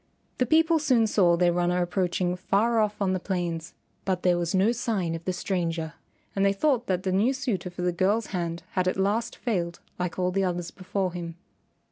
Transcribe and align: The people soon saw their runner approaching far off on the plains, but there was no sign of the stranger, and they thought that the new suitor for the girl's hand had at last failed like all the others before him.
The 0.39 0.47
people 0.47 0.79
soon 0.79 1.05
saw 1.05 1.37
their 1.37 1.53
runner 1.53 1.79
approaching 1.79 2.35
far 2.35 2.79
off 2.79 2.99
on 3.03 3.13
the 3.13 3.19
plains, 3.19 3.75
but 4.03 4.23
there 4.23 4.35
was 4.35 4.55
no 4.55 4.71
sign 4.71 5.13
of 5.13 5.23
the 5.25 5.31
stranger, 5.31 5.93
and 6.35 6.43
they 6.43 6.53
thought 6.53 6.87
that 6.87 7.03
the 7.03 7.11
new 7.11 7.33
suitor 7.33 7.69
for 7.69 7.83
the 7.83 7.91
girl's 7.91 8.25
hand 8.33 8.63
had 8.71 8.87
at 8.87 8.97
last 8.97 9.35
failed 9.37 9.79
like 9.99 10.17
all 10.17 10.31
the 10.31 10.43
others 10.43 10.71
before 10.71 11.13
him. 11.13 11.35